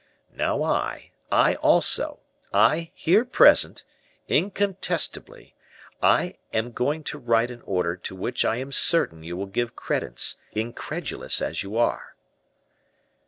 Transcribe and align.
"Now, 0.33 0.63
I 0.63 1.11
I, 1.31 1.53
also 1.57 2.21
I, 2.51 2.89
here 2.95 3.23
present 3.23 3.83
incontestably, 4.27 5.53
I 6.01 6.37
am 6.51 6.71
going 6.71 7.03
to 7.03 7.19
write 7.19 7.51
an 7.51 7.61
order 7.67 7.95
to 7.95 8.15
which 8.15 8.43
I 8.43 8.55
am 8.55 8.71
certain 8.71 9.21
you 9.23 9.37
will 9.37 9.45
give 9.45 9.75
credence, 9.75 10.37
incredulous 10.53 11.39
as 11.39 11.61
you 11.61 11.77
are!" 11.77 12.15